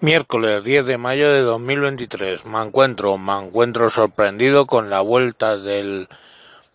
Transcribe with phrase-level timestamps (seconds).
[0.00, 2.44] Miércoles 10 de mayo de 2023.
[2.44, 6.08] Me encuentro, me encuentro sorprendido con la vuelta del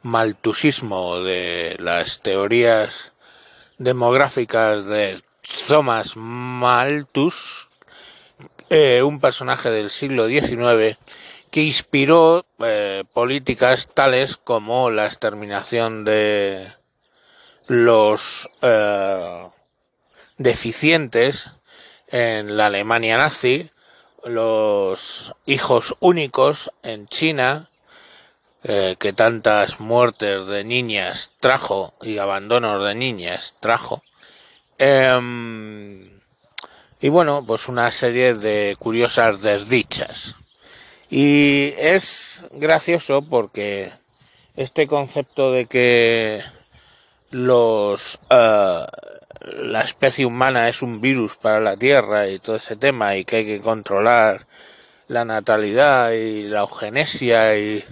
[0.01, 3.13] maltusismo de las teorías
[3.77, 5.21] demográficas de
[5.69, 7.69] Thomas Malthus,
[8.69, 10.97] eh, un personaje del siglo XIX
[11.49, 16.67] que inspiró eh, políticas tales como la exterminación de
[17.67, 19.47] los eh,
[20.37, 21.51] deficientes
[22.13, 23.71] en la Alemania nazi,
[24.23, 27.71] los hijos únicos en China,
[28.63, 34.03] eh, que tantas muertes de niñas trajo y abandonos de niñas trajo.
[34.77, 36.09] Eh,
[37.01, 40.35] y bueno, pues una serie de curiosas desdichas.
[41.09, 43.91] Y es gracioso porque
[44.55, 46.43] este concepto de que
[47.31, 48.85] los uh,
[49.43, 53.37] la especie humana es un virus para la Tierra y todo ese tema y que
[53.37, 54.47] hay que controlar
[55.07, 57.83] la natalidad y la eugenesia y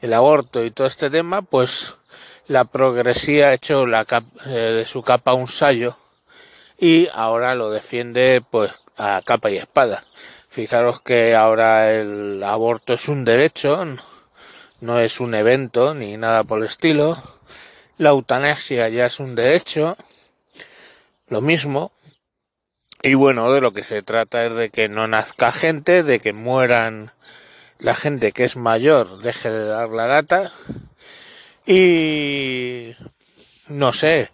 [0.00, 1.94] el aborto y todo este tema, pues
[2.48, 4.06] la progresía ha hecho la
[4.46, 5.96] eh, de su capa un sallo
[6.78, 10.04] y ahora lo defiende pues a capa y espada.
[10.48, 13.84] Fijaros que ahora el aborto es un derecho,
[14.80, 17.16] no es un evento ni nada por el estilo.
[17.98, 19.96] La eutanasia ya es un derecho
[21.30, 21.92] lo mismo.
[23.02, 26.34] Y bueno, de lo que se trata es de que no nazca gente, de que
[26.34, 27.10] mueran
[27.78, 30.52] la gente que es mayor, deje de dar la lata.
[31.64, 32.94] Y
[33.68, 34.30] no sé,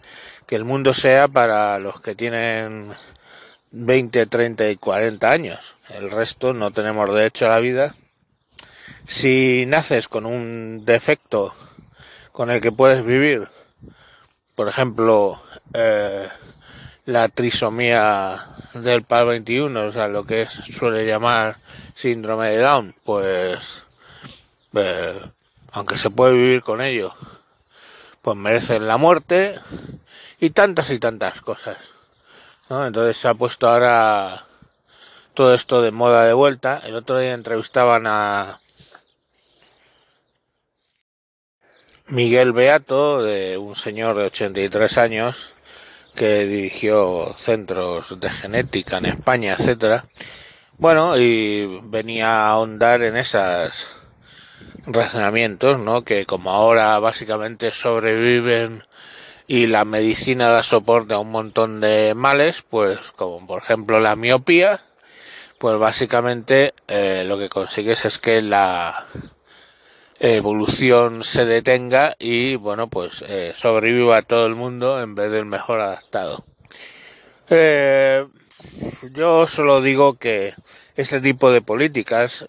[0.47, 2.91] que el mundo sea para los que tienen
[3.71, 5.77] 20, 30 y 40 años.
[5.91, 7.95] El resto no tenemos derecho a la vida.
[9.05, 11.55] Si naces con un defecto
[12.33, 13.47] con el que puedes vivir,
[14.57, 15.41] por ejemplo,
[15.75, 16.27] eh,
[17.07, 21.57] la trisomía del par 21, o sea, lo que suele llamar
[21.95, 23.85] síndrome de Down, pues,
[24.75, 25.21] eh,
[25.73, 27.15] aunque se puede vivir con ello,
[28.23, 29.55] pues merecen la muerte
[30.41, 31.91] y tantas y tantas cosas.
[32.69, 32.85] ¿no?
[32.85, 34.45] Entonces se ha puesto ahora
[35.35, 36.81] todo esto de moda de vuelta.
[36.85, 38.59] El otro día entrevistaban a
[42.09, 45.53] Miguel Beato, de un señor de 83 años,
[46.17, 50.07] que dirigió centros de genética en España, etcétera.
[50.79, 53.89] Bueno, y venía a ahondar en esos
[54.87, 56.03] razonamientos, ¿no?
[56.03, 58.83] Que como ahora básicamente sobreviven
[59.47, 64.17] y la medicina da soporte a un montón de males, pues como por ejemplo la
[64.17, 64.81] miopía,
[65.59, 69.07] pues básicamente eh, lo que consigues es que la
[70.21, 75.81] evolución se detenga y bueno pues eh, sobreviva todo el mundo en vez del mejor
[75.81, 76.45] adaptado.
[77.51, 78.27] Eh,
[79.13, 80.55] yo solo digo que
[80.97, 82.47] este tipo de políticas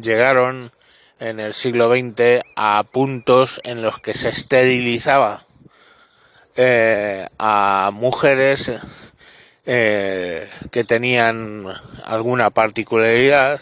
[0.00, 0.72] llegaron
[1.18, 5.46] en el siglo XX a puntos en los que se esterilizaba
[6.56, 8.72] eh, a mujeres
[9.64, 11.66] que tenían
[12.04, 13.60] alguna particularidad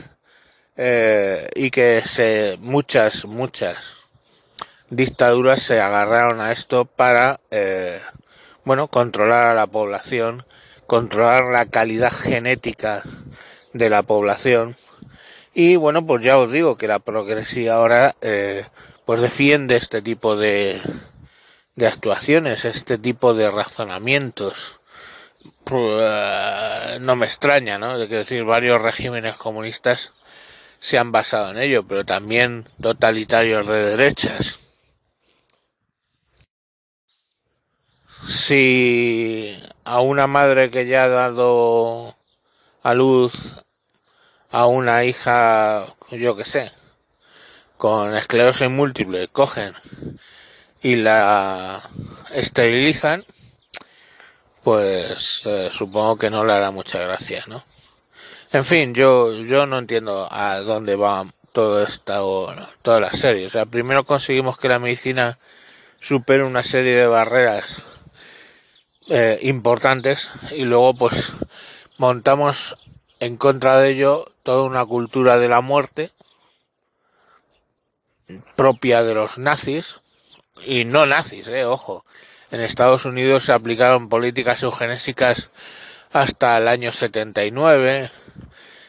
[0.81, 3.97] eh, y que se muchas muchas
[4.91, 8.01] dictaduras se agarraron a esto para eh,
[8.65, 10.47] bueno controlar a la población
[10.87, 13.03] controlar la calidad genética
[13.75, 14.77] de la población.
[15.53, 18.65] Y bueno pues ya os digo que la progresía ahora eh,
[19.05, 20.81] pues defiende este tipo de
[21.75, 24.77] de actuaciones este tipo de razonamientos.
[25.65, 30.13] Pues, no me extraña no de que decir varios regímenes comunistas
[30.81, 34.61] se han basado en ello, pero también totalitarios de derechas.
[38.29, 42.17] Si a una madre que ya ha dado
[42.83, 43.35] a luz
[44.51, 46.73] a una hija, yo que sé,
[47.77, 49.75] con esclerosis múltiple, cogen
[50.83, 51.89] y la
[52.33, 53.25] esterilizan,
[54.63, 57.65] pues eh, supongo que no le hará mucha gracia, ¿no?
[58.51, 62.21] En fin, yo, yo no entiendo a dónde va todo esta
[62.81, 63.47] toda la serie.
[63.47, 65.39] O sea, primero conseguimos que la medicina
[66.01, 67.83] supere una serie de barreras
[69.11, 71.35] eh, importantes y luego pues
[71.99, 72.77] montamos
[73.21, 76.11] en contra de ello toda una cultura de la muerte
[78.57, 80.01] propia de los nazis
[80.65, 82.05] y no nazis, eh, ojo.
[82.51, 85.51] En Estados Unidos se aplicaron políticas eugenésicas
[86.13, 88.11] hasta el año 79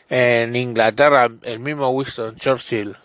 [0.10, 2.98] en Inglaterra, el mismo Winston Churchill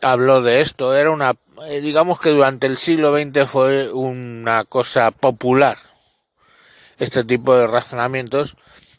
[0.00, 0.94] habló de esto.
[0.94, 1.34] Era una,
[1.66, 5.78] eh, digamos que durante el siglo XX fue una cosa popular
[6.98, 8.56] este tipo de razonamientos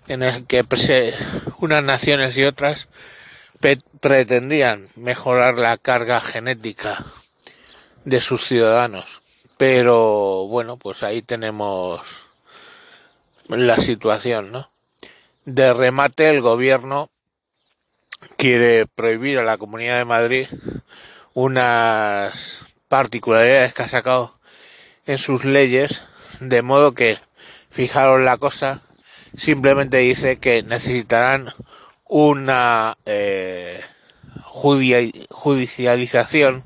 [0.08, 0.66] en el que
[1.60, 2.90] unas naciones y otras
[4.00, 7.04] pretendían mejorar la carga genética
[8.04, 9.22] de sus ciudadanos.
[9.58, 12.28] Pero bueno, pues ahí tenemos
[13.48, 14.70] la situación, ¿no?
[15.46, 17.10] De remate el gobierno
[18.38, 20.48] quiere prohibir a la Comunidad de Madrid
[21.34, 24.38] unas particularidades que ha sacado
[25.06, 26.04] en sus leyes,
[26.40, 27.20] de modo que,
[27.70, 28.82] fijaros la cosa,
[29.36, 31.54] simplemente dice que necesitarán
[32.08, 33.82] una eh,
[34.44, 36.64] judicialización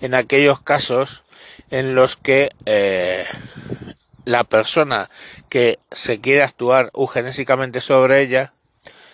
[0.00, 1.24] en aquellos casos
[1.70, 3.24] en los que eh,
[4.24, 5.10] la persona
[5.48, 8.52] que se quiere actuar eugenésicamente sobre ella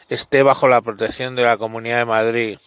[0.08, 2.58] esté bajo la protección de la Comunidad de Madrid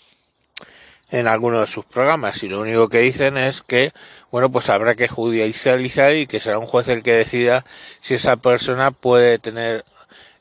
[1.12, 2.44] en alguno de sus programas.
[2.44, 3.92] Y lo único que dicen es que
[4.32, 7.66] bueno pues habrá que judicializar y que será un juez el que decida
[8.02, 9.86] si esa persona puede tener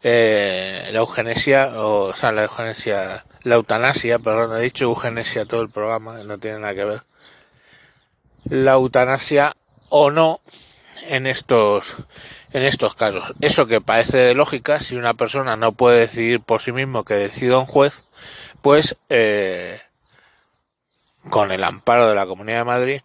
[0.02, 5.62] eh, la eugenesia o, o sea la eugenesia la eutanasia perdón he dicho eugenesia todo
[5.62, 7.02] el programa no tiene nada que ver.
[8.44, 9.54] La eutanasia
[9.88, 10.40] o no
[11.06, 11.96] en estos
[12.52, 13.34] en estos casos.
[13.40, 17.14] Eso que parece de lógica, si una persona no puede decidir por sí mismo que
[17.14, 18.04] decida un juez,
[18.62, 19.80] pues eh,
[21.28, 23.00] con el amparo de la Comunidad de Madrid,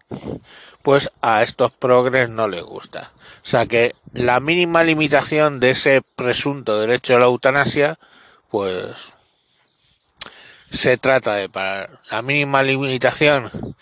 [0.82, 3.12] pues a estos progres no les gusta.
[3.44, 7.98] O sea que la mínima limitación de ese presunto derecho a la eutanasia,
[8.50, 9.18] pues
[10.70, 12.00] se trata de parar.
[12.10, 13.76] La mínima limitación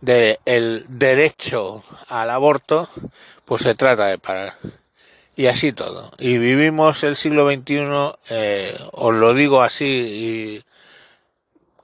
[0.00, 2.88] del derecho al aborto,
[3.44, 4.54] pues se trata de parar.
[5.36, 6.10] Y así todo.
[6.18, 10.64] Y vivimos el siglo XXI, eh, os lo digo así y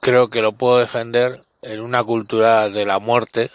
[0.01, 3.51] creo que lo puedo defender en una cultura de la muerte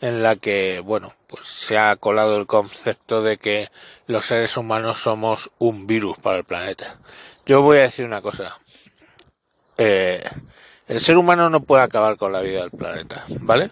[0.00, 3.70] en la que, bueno, pues se ha colado el concepto de que
[4.06, 6.98] los seres humanos somos un virus para el planeta.
[7.46, 8.56] Yo voy a decir una cosa.
[9.78, 10.22] Eh,
[10.88, 13.70] el ser humano no puede acabar con la vida del planeta, ¿vale?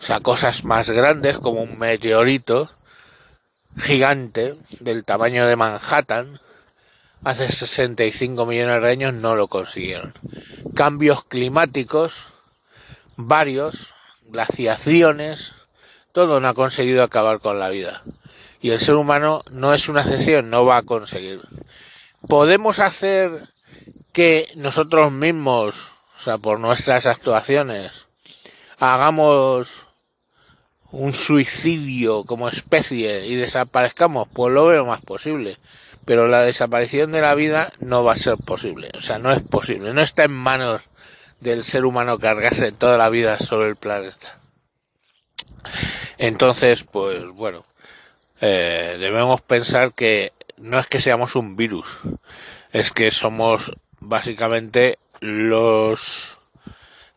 [0.00, 2.70] O sea, cosas más grandes como un meteorito
[3.76, 6.40] gigante del tamaño de Manhattan
[7.24, 10.14] hace 65 millones de años no lo consiguieron.
[10.74, 12.28] Cambios climáticos,
[13.16, 13.94] varios,
[14.26, 15.54] glaciaciones,
[16.12, 18.02] todo no ha conseguido acabar con la vida.
[18.60, 21.40] Y el ser humano no es una excepción, no va a conseguir.
[22.28, 23.30] Podemos hacer
[24.12, 28.08] que nosotros mismos o sea, por nuestras actuaciones,
[28.78, 29.86] hagamos
[30.90, 35.58] un suicidio como especie y desaparezcamos, pues lo veo más posible.
[36.04, 38.90] Pero la desaparición de la vida no va a ser posible.
[38.96, 39.92] O sea, no es posible.
[39.92, 40.82] No está en manos
[41.38, 44.40] del ser humano cargarse toda la vida sobre el planeta.
[46.16, 47.64] Entonces, pues bueno,
[48.40, 52.00] eh, debemos pensar que no es que seamos un virus,
[52.72, 56.38] es que somos básicamente los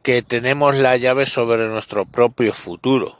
[0.02, 3.20] que tenemos la llave sobre nuestro propio futuro.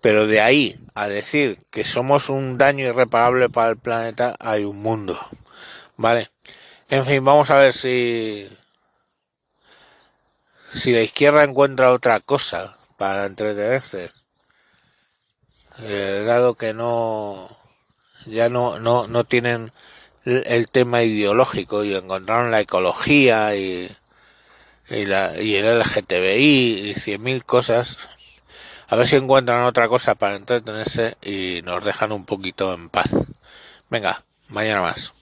[0.00, 4.80] Pero de ahí a decir que somos un daño irreparable para el planeta hay un
[4.80, 5.18] mundo.
[5.96, 6.30] ¿Vale?
[6.88, 8.48] En fin, vamos a ver si
[10.72, 14.10] si la izquierda encuentra otra cosa para entretenerse.
[15.78, 17.48] Eh, dado que no
[18.26, 19.72] ya no no no tienen
[20.24, 23.90] el tema ideológico y encontraron la ecología y,
[24.88, 27.96] y, la, y el LGTBI y cien mil cosas.
[28.88, 33.14] A ver si encuentran otra cosa para entretenerse y nos dejan un poquito en paz.
[33.88, 35.14] Venga, mañana más.